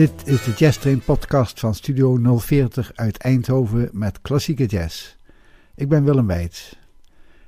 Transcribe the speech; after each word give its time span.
Dit 0.00 0.26
is 0.26 0.44
de 0.44 0.52
Jazz 0.52 0.78
Train 0.78 1.00
podcast 1.00 1.60
van 1.60 1.74
Studio 1.74 2.38
040 2.38 2.92
uit 2.94 3.16
Eindhoven 3.16 3.88
met 3.92 4.20
klassieke 4.20 4.66
jazz. 4.66 5.16
Ik 5.74 5.88
ben 5.88 6.04
Willem 6.04 6.26
Weits. 6.26 6.78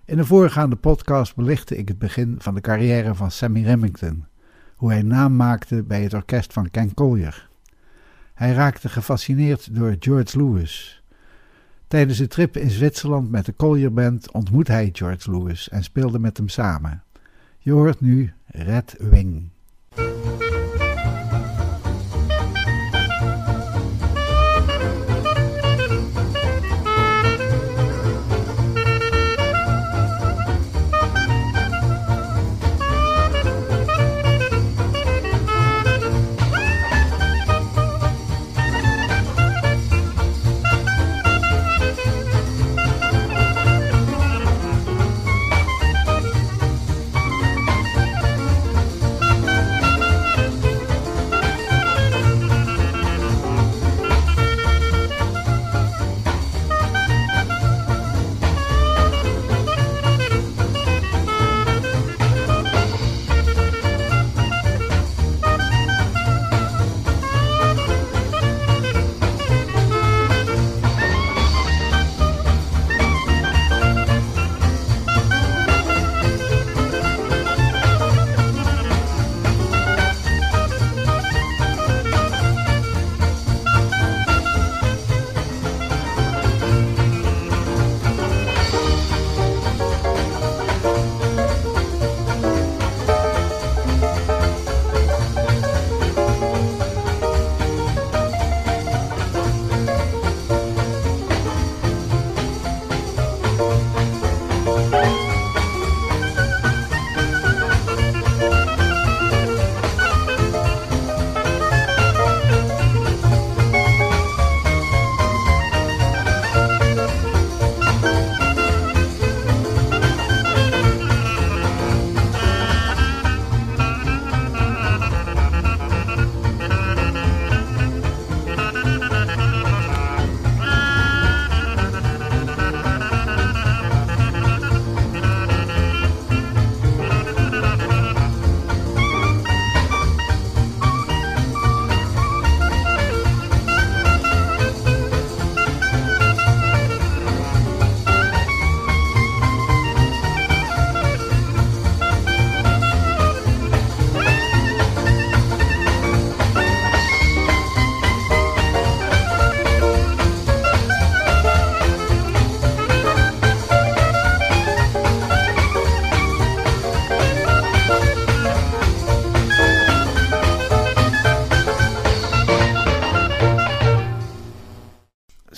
In 0.04 0.16
de 0.16 0.24
voorgaande 0.24 0.76
podcast 0.76 1.36
belichtte 1.36 1.76
ik 1.76 1.88
het 1.88 1.98
begin 1.98 2.36
van 2.38 2.54
de 2.54 2.60
carrière 2.60 3.14
van 3.14 3.30
Sammy 3.30 3.62
Remington, 3.62 4.26
hoe 4.76 4.90
hij 4.90 5.02
naam 5.02 5.36
maakte 5.36 5.82
bij 5.82 6.02
het 6.02 6.14
orkest 6.14 6.52
van 6.52 6.70
Ken 6.70 6.94
Collier. 6.94 7.48
Hij 8.34 8.52
raakte 8.52 8.88
gefascineerd 8.88 9.74
door 9.74 9.96
George 9.98 10.38
Lewis. 10.38 11.02
Tijdens 11.88 12.18
een 12.18 12.28
trip 12.28 12.56
in 12.56 12.70
Zwitserland 12.70 13.30
met 13.30 13.46
de 13.46 13.56
Collier 13.56 13.92
Band 13.92 14.32
ontmoet 14.32 14.68
hij 14.68 14.88
George 14.92 15.30
Lewis 15.30 15.68
en 15.68 15.82
speelde 15.82 16.18
met 16.18 16.36
hem 16.36 16.48
samen. 16.48 17.02
Je 17.58 17.72
hoort 17.72 18.00
nu 18.00 18.32
Red 18.46 18.96
Wing. 18.98 19.51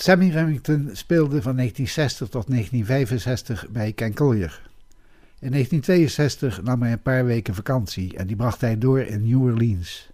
Sammy 0.05 0.29
Remington 0.29 0.89
speelde 0.93 1.41
van 1.41 1.55
1960 1.55 2.29
tot 2.29 2.47
1965 2.47 3.69
bij 3.69 3.91
Ken 3.93 4.13
Collier. 4.13 4.61
In 5.39 5.51
1962 5.51 6.61
nam 6.63 6.81
hij 6.81 6.91
een 6.91 7.01
paar 7.01 7.25
weken 7.25 7.55
vakantie 7.55 8.17
en 8.17 8.27
die 8.27 8.35
bracht 8.35 8.61
hij 8.61 8.77
door 8.77 8.99
in 8.99 9.29
New 9.29 9.41
Orleans. 9.41 10.11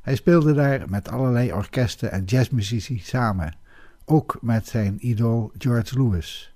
Hij 0.00 0.14
speelde 0.14 0.54
daar 0.54 0.84
met 0.88 1.08
allerlei 1.08 1.52
orkesten 1.52 2.10
en 2.12 2.24
jazzmuzici 2.24 2.98
samen, 2.98 3.56
ook 4.04 4.38
met 4.40 4.68
zijn 4.68 4.96
idool 5.00 5.52
George 5.58 6.02
Lewis. 6.02 6.54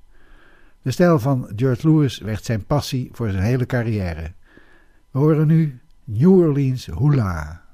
De 0.82 0.90
stijl 0.90 1.18
van 1.18 1.50
George 1.56 1.88
Lewis 1.88 2.18
werd 2.18 2.44
zijn 2.44 2.64
passie 2.64 3.08
voor 3.12 3.30
zijn 3.30 3.42
hele 3.42 3.66
carrière. 3.66 4.32
We 5.10 5.18
horen 5.18 5.46
nu 5.46 5.80
New 6.04 6.38
Orleans 6.38 6.86
Hula. 6.86 7.64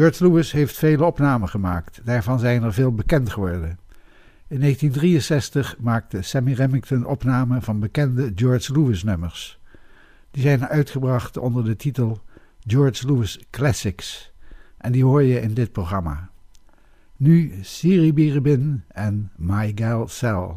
George 0.00 0.24
Lewis 0.24 0.52
heeft 0.52 0.78
vele 0.78 1.04
opnamen 1.04 1.48
gemaakt, 1.48 2.00
daarvan 2.04 2.38
zijn 2.38 2.62
er 2.62 2.72
veel 2.72 2.94
bekend 2.94 3.30
geworden. 3.30 3.78
In 4.48 4.60
1963 4.60 5.76
maakte 5.80 6.22
Sammy 6.22 6.52
Remington 6.52 7.06
opnamen 7.06 7.62
van 7.62 7.80
bekende 7.80 8.32
George 8.34 8.72
Lewis 8.72 9.02
nummers. 9.02 9.60
Die 10.30 10.42
zijn 10.42 10.66
uitgebracht 10.66 11.36
onder 11.36 11.64
de 11.64 11.76
titel 11.76 12.20
George 12.66 13.06
Lewis 13.06 13.40
Classics 13.50 14.32
en 14.78 14.92
die 14.92 15.04
hoor 15.04 15.22
je 15.22 15.40
in 15.40 15.54
dit 15.54 15.72
programma. 15.72 16.30
Nu 17.16 17.52
Siri 17.60 18.12
Biribin 18.12 18.84
en 18.88 19.30
My 19.36 19.72
Gal 19.74 20.08
Cell. 20.08 20.48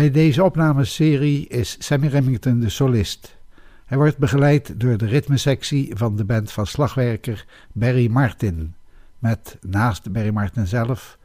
Bij 0.00 0.10
deze 0.10 0.44
opnameserie 0.44 1.48
is 1.48 1.76
Sammy 1.78 2.06
Remington 2.06 2.60
de 2.60 2.68
solist. 2.68 3.36
Hij 3.84 3.98
wordt 3.98 4.18
begeleid 4.18 4.80
door 4.80 4.96
de 4.96 5.06
ritmesectie 5.06 5.96
van 5.96 6.16
de 6.16 6.24
band 6.24 6.52
van 6.52 6.66
slagwerker 6.66 7.46
Barry 7.72 8.10
Martin, 8.10 8.74
met 9.18 9.58
naast 9.60 10.12
Barry 10.12 10.30
Martin 10.30 10.66
zelf 10.66 11.18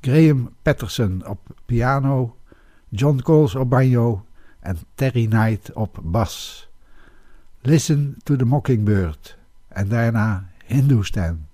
Graham 0.00 0.50
Patterson 0.62 1.26
op 1.26 1.40
piano, 1.66 2.36
John 2.88 3.20
Coles 3.22 3.54
op 3.54 3.70
banjo 3.70 4.24
en 4.60 4.78
Terry 4.94 5.26
Knight 5.26 5.72
op 5.72 5.98
bas. 6.02 6.68
Listen 7.60 8.16
to 8.22 8.36
the 8.36 8.44
Mockingbird 8.44 9.38
en 9.68 9.88
daarna 9.88 10.48
Hindustan. 10.66 11.49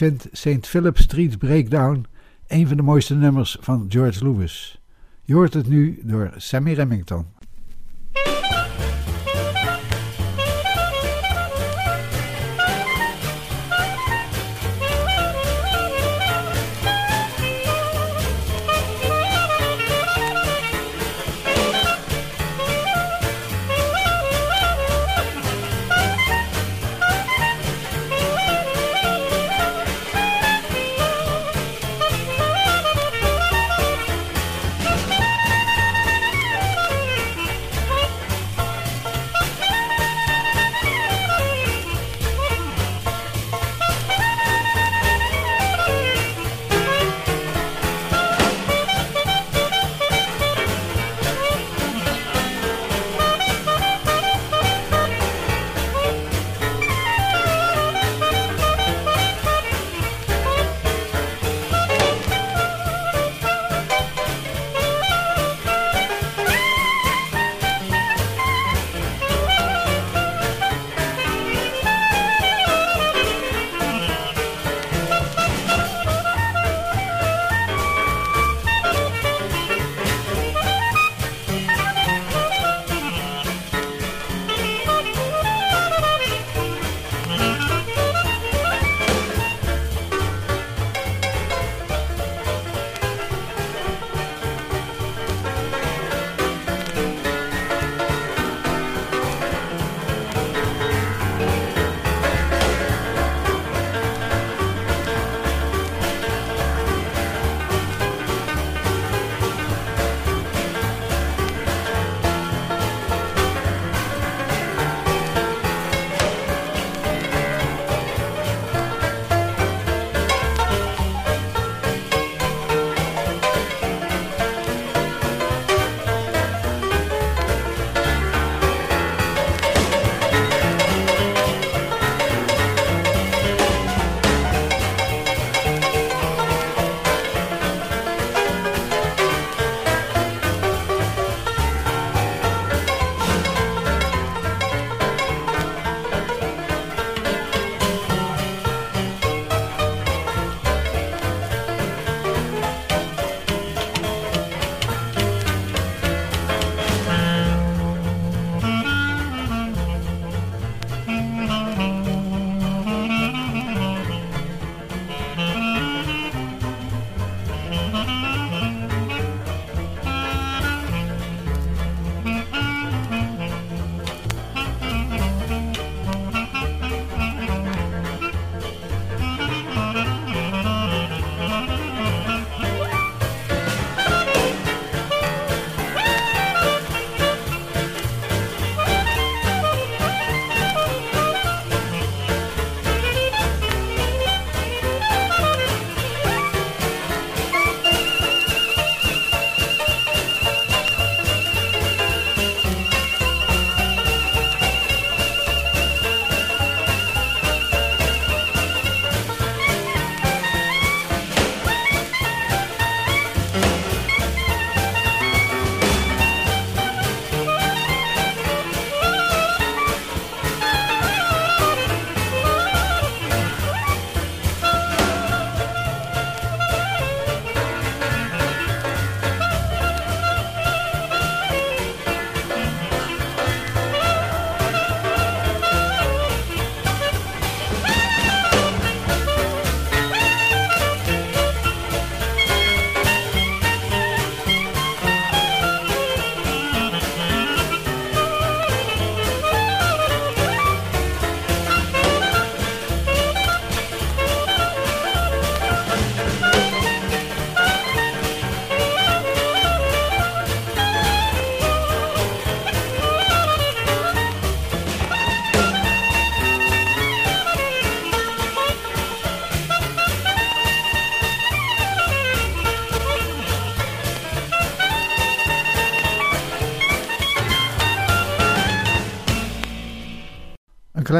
Ik 0.00 0.06
vind 0.06 0.28
St. 0.32 0.66
Philip 0.66 0.98
Street 0.98 1.38
Breakdown 1.38 2.06
een 2.46 2.68
van 2.68 2.76
de 2.76 2.82
mooiste 2.82 3.14
nummers 3.14 3.56
van 3.60 3.86
George 3.88 4.24
Lewis. 4.24 4.80
Je 5.22 5.34
hoort 5.34 5.54
het 5.54 5.68
nu 5.68 6.00
door 6.02 6.32
Sammy 6.36 6.72
Remington. 6.72 7.26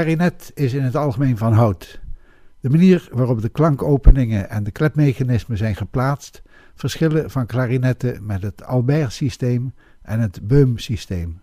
Klarinet 0.00 0.50
is 0.54 0.72
in 0.72 0.82
het 0.82 0.96
algemeen 0.96 1.36
van 1.36 1.52
hout. 1.52 2.00
De 2.60 2.70
manier 2.70 3.08
waarop 3.12 3.42
de 3.42 3.48
klankopeningen 3.48 4.50
en 4.50 4.64
de 4.64 4.70
klepmechanismen 4.70 5.56
zijn 5.56 5.76
geplaatst 5.76 6.42
verschillen 6.74 7.30
van 7.30 7.46
klarinetten 7.46 8.26
met 8.26 8.42
het 8.42 8.64
Albert-systeem 8.64 9.74
en 10.02 10.20
het 10.20 10.48
Beum-systeem. 10.48 11.40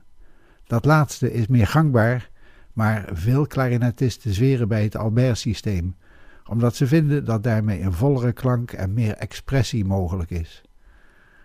Dat 0.63 0.85
laatste 0.85 1.33
is 1.33 1.47
meer 1.47 1.67
gangbaar, 1.67 2.29
maar 2.73 3.09
veel 3.11 3.47
klarinetisten 3.47 4.33
zweren 4.33 4.67
bij 4.67 4.83
het 4.83 4.95
Albert-systeem, 4.95 5.95
omdat 6.45 6.75
ze 6.75 6.87
vinden 6.87 7.25
dat 7.25 7.43
daarmee 7.43 7.81
een 7.81 7.93
vollere 7.93 8.33
klank 8.33 8.71
en 8.71 8.93
meer 8.93 9.13
expressie 9.13 9.85
mogelijk 9.85 10.29
is. 10.29 10.61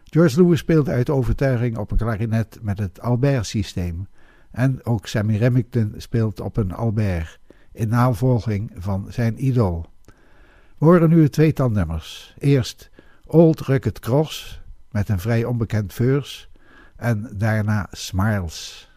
George 0.05 0.42
Lewis 0.42 0.59
speelde 0.59 0.90
uit 0.90 1.11
overtuiging 1.11 1.79
op 1.79 1.90
een 1.90 1.96
klarinet 1.96 2.59
met 2.62 2.79
het 2.79 3.01
Albert-systeem 3.01 4.07
en 4.53 4.85
ook 4.85 5.07
Sammy 5.07 5.37
Remington 5.37 5.95
speelt 5.97 6.41
op 6.41 6.57
een 6.57 6.73
Albert 6.73 7.38
in 7.73 7.88
navolging 7.88 8.71
van 8.77 9.07
zijn 9.11 9.45
idool. 9.45 9.87
We 10.79 10.85
horen 10.85 11.09
nu 11.09 11.23
het 11.23 11.33
tweetal 11.33 11.71
nummers. 11.71 12.35
Eerst 12.38 12.91
Old 13.27 13.61
Rugged 13.61 13.99
Cross 13.99 14.61
met 14.91 15.09
een 15.09 15.21
vrij 15.21 15.45
onbekend 15.45 15.93
verse 15.93 16.47
en 16.97 17.31
daarna 17.37 17.88
Smiles. 17.91 18.91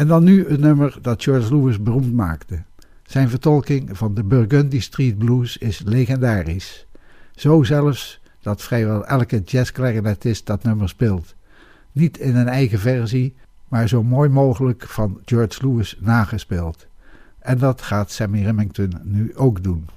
En 0.00 0.06
dan 0.06 0.24
nu 0.24 0.48
het 0.48 0.60
nummer 0.60 0.98
dat 1.02 1.22
George 1.22 1.56
Lewis 1.56 1.82
beroemd 1.82 2.12
maakte. 2.12 2.62
Zijn 3.02 3.28
vertolking 3.28 3.96
van 3.96 4.14
de 4.14 4.24
Burgundy 4.24 4.80
Street 4.80 5.18
Blues 5.18 5.56
is 5.56 5.82
legendarisch. 5.84 6.86
Zo 7.34 7.62
zelfs 7.62 8.20
dat 8.40 8.62
vrijwel 8.62 9.06
elke 9.06 9.42
jazzklarinetist 9.44 10.46
dat 10.46 10.62
nummer 10.62 10.88
speelt. 10.88 11.34
Niet 11.92 12.18
in 12.18 12.36
een 12.36 12.48
eigen 12.48 12.78
versie, 12.78 13.34
maar 13.68 13.88
zo 13.88 14.02
mooi 14.02 14.28
mogelijk 14.28 14.86
van 14.86 15.20
George 15.24 15.66
Lewis 15.66 15.98
nagespeeld. 16.00 16.86
En 17.38 17.58
dat 17.58 17.82
gaat 17.82 18.10
Sammy 18.10 18.42
Remington 18.42 18.92
nu 19.02 19.36
ook 19.36 19.62
doen. 19.62 19.88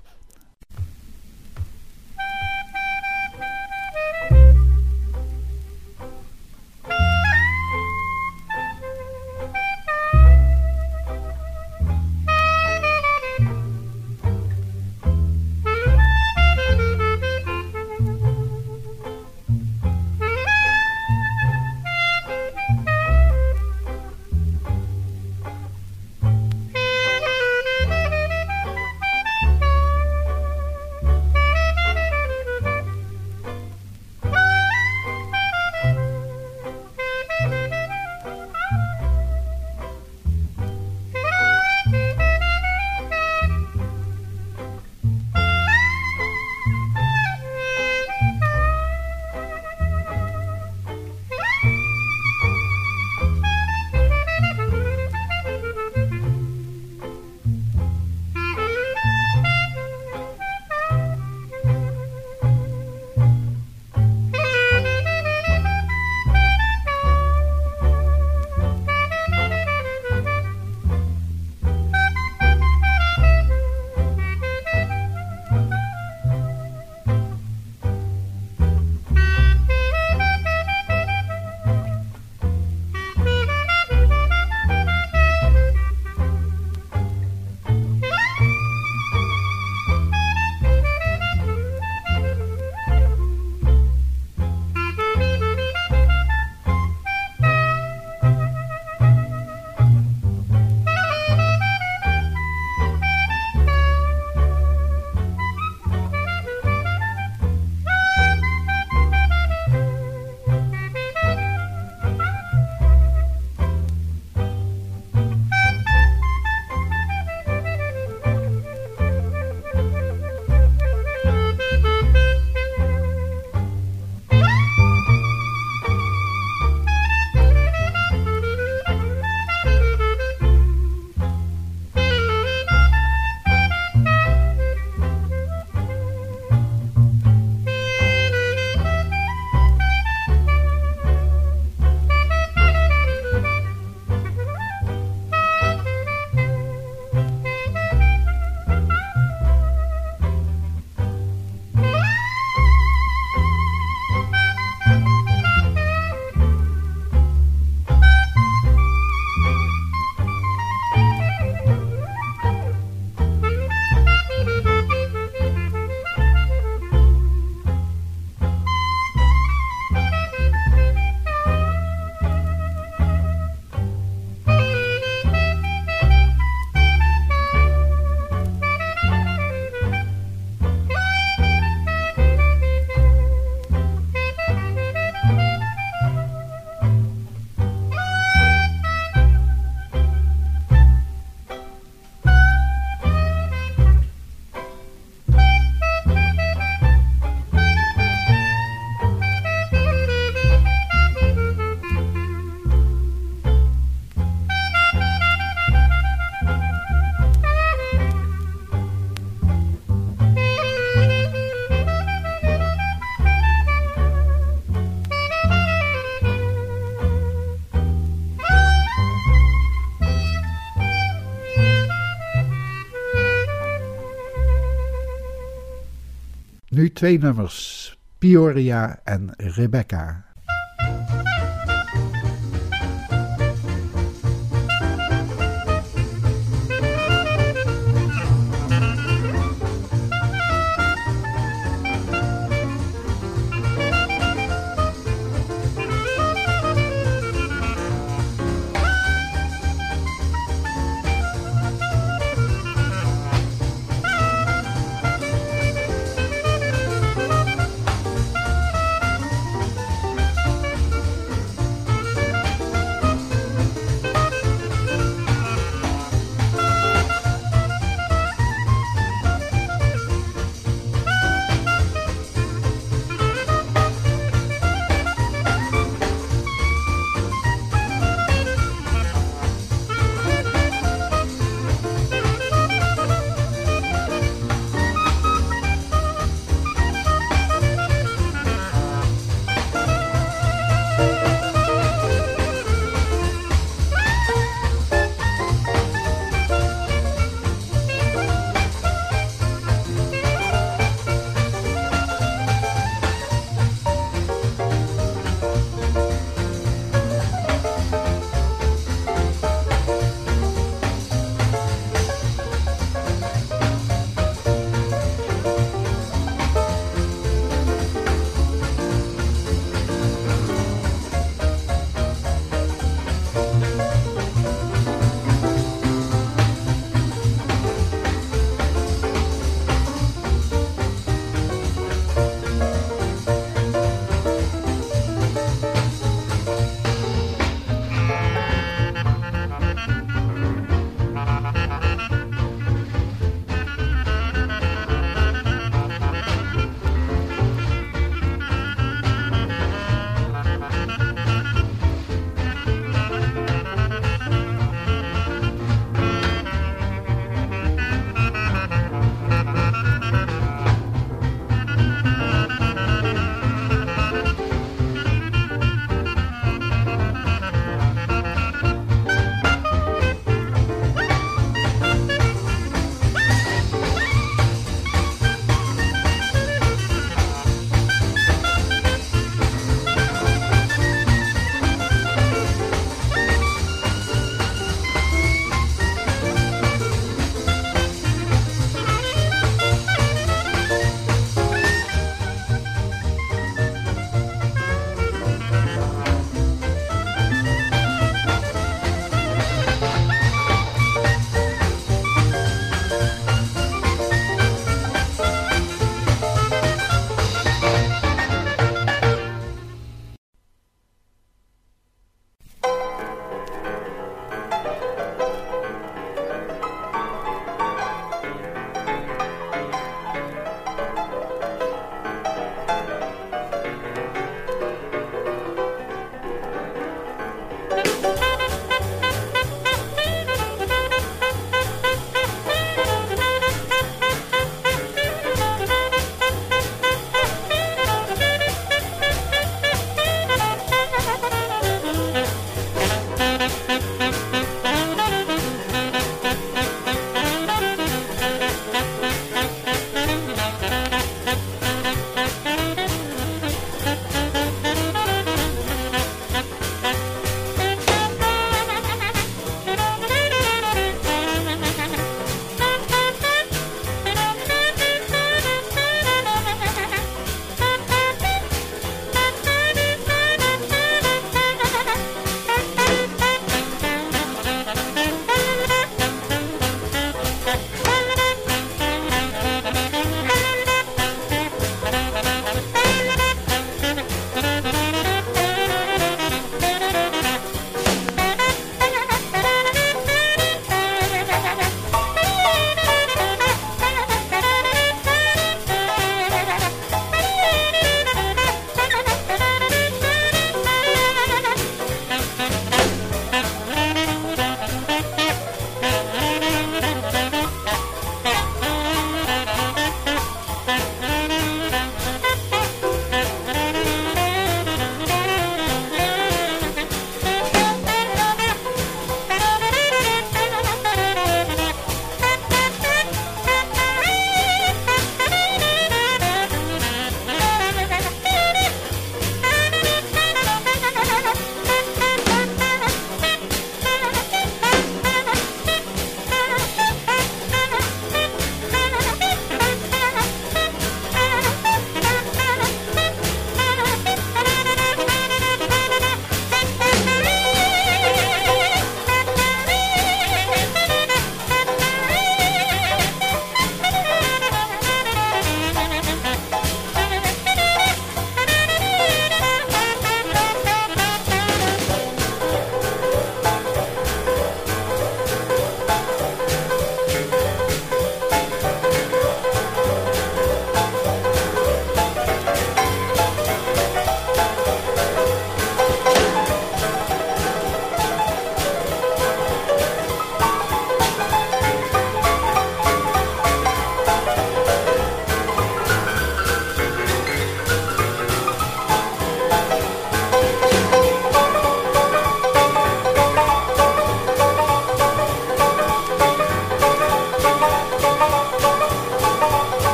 Twee 227.04 227.20
nummers, 227.20 227.98
Peoria 228.18 229.00
en 229.04 229.34
Rebecca. 229.38 230.33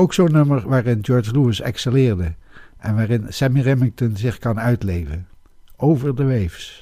Ook 0.00 0.14
zo'n 0.14 0.32
nummer 0.32 0.68
waarin 0.68 1.04
George 1.04 1.32
Lewis 1.32 1.60
excelleerde 1.60 2.34
en 2.78 2.94
waarin 2.94 3.26
Sammy 3.28 3.60
Remington 3.60 4.16
zich 4.16 4.38
kan 4.38 4.60
uitleven. 4.60 5.28
Over 5.76 6.14
de 6.14 6.24
Waves. 6.24 6.79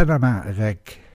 Panama 0.00 0.48
Rec. 0.56 1.09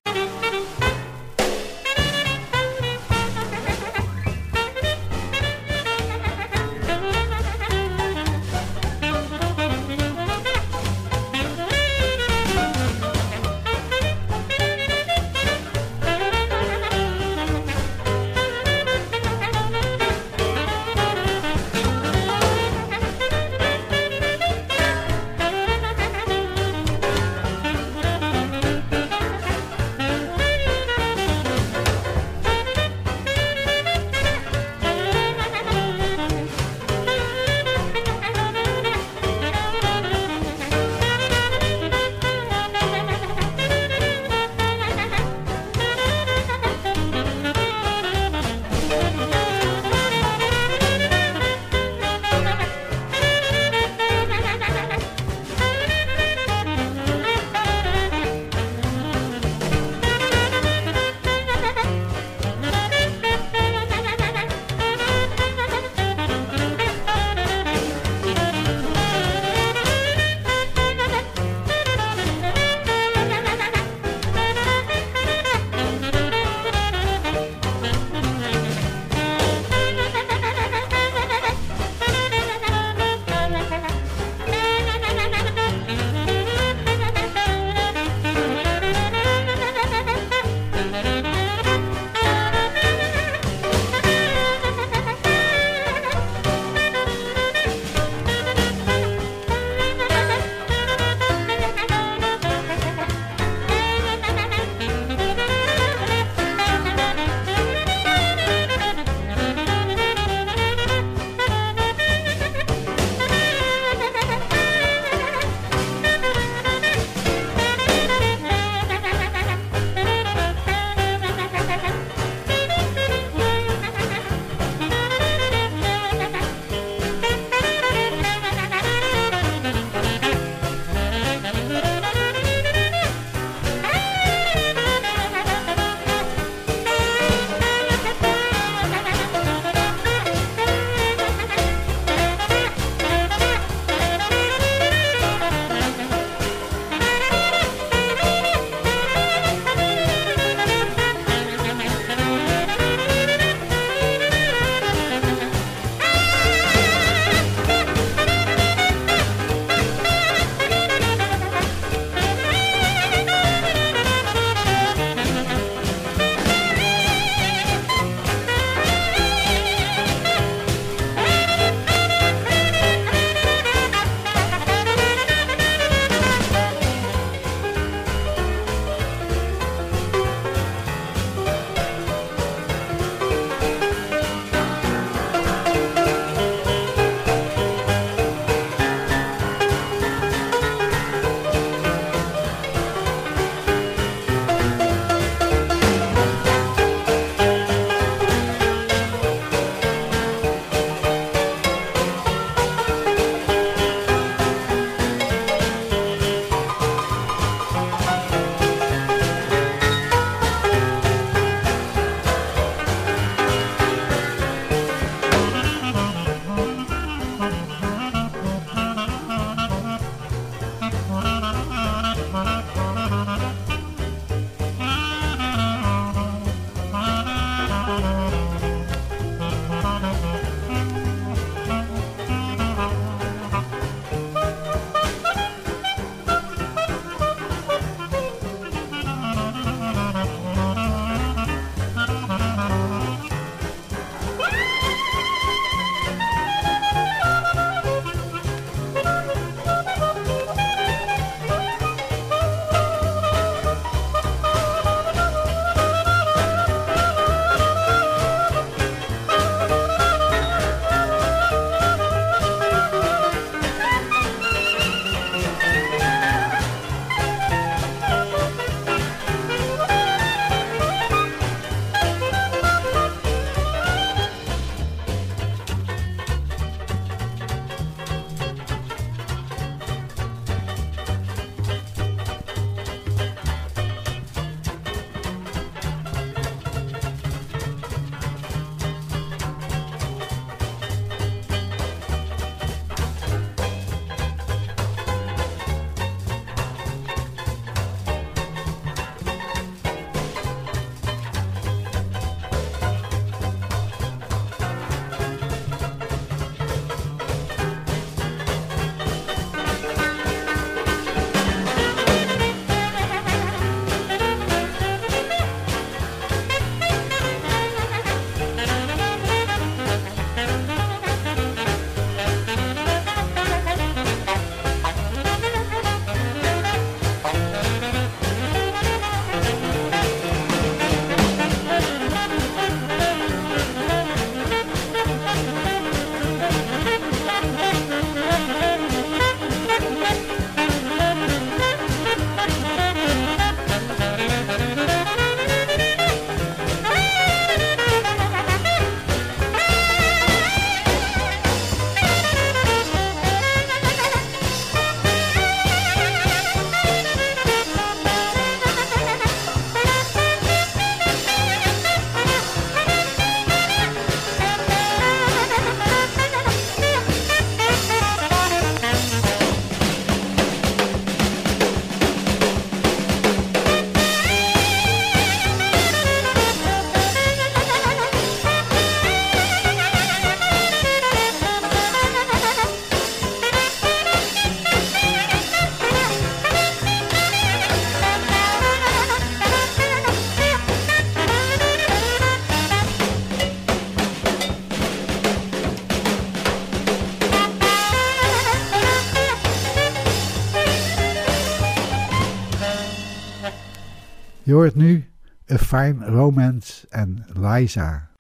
Je 404.45 404.53
hoort 404.53 404.75
nu 404.75 405.03
A 405.49 405.57
Fine 405.57 406.05
Romance 406.05 406.85
en 406.91 407.25
Liza. 407.33 408.14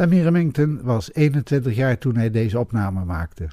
Sammy 0.00 0.20
Remington 0.20 0.80
was 0.82 1.14
21 1.14 1.74
jaar 1.76 1.98
toen 1.98 2.16
hij 2.16 2.30
deze 2.30 2.58
opname 2.58 3.04
maakte. 3.04 3.48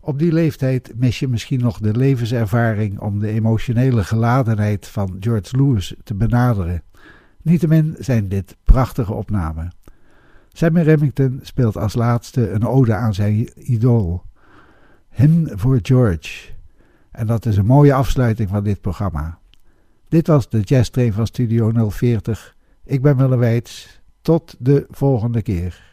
Op 0.00 0.18
die 0.18 0.32
leeftijd 0.32 0.92
mis 0.96 1.18
je 1.18 1.28
misschien 1.28 1.60
nog 1.60 1.78
de 1.78 1.96
levenservaring 1.96 2.98
om 2.98 3.18
de 3.18 3.28
emotionele 3.28 4.04
geladenheid 4.04 4.86
van 4.86 5.16
George 5.20 5.56
Lewis 5.56 5.94
te 6.04 6.14
benaderen. 6.14 6.82
Niettemin 7.42 7.94
zijn 7.98 8.28
dit 8.28 8.56
prachtige 8.64 9.12
opnamen. 9.12 9.72
Sammy 10.48 10.82
Remington 10.82 11.38
speelt 11.42 11.76
als 11.76 11.94
laatste 11.94 12.50
een 12.50 12.66
ode 12.66 12.94
aan 12.94 13.14
zijn 13.14 13.48
idool. 13.54 14.22
Hymn 15.08 15.58
voor 15.58 15.78
George. 15.82 16.52
En 17.10 17.26
dat 17.26 17.46
is 17.46 17.56
een 17.56 17.66
mooie 17.66 17.94
afsluiting 17.94 18.48
van 18.48 18.64
dit 18.64 18.80
programma. 18.80 19.38
Dit 20.08 20.26
was 20.26 20.48
de 20.48 20.60
Jazz 20.60 20.90
Train 20.90 21.12
van 21.12 21.26
Studio 21.26 21.88
040. 21.90 22.56
Ik 22.84 23.02
ben 23.02 23.16
Willem 23.16 23.38
Weits. 23.38 24.02
Tot 24.22 24.56
de 24.58 24.86
volgende 24.90 25.42
keer. 25.42 25.89